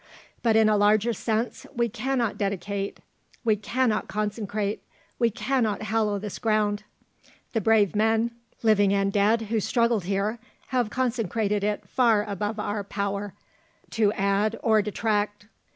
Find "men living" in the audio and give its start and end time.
7.95-8.95